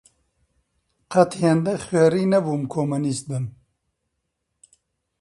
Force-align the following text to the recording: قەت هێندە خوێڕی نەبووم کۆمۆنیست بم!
قەت 1.13 1.31
هێندە 1.41 1.73
خوێڕی 1.85 2.29
نەبووم 2.33 2.63
کۆمۆنیست 2.73 3.25
بم! 3.29 3.45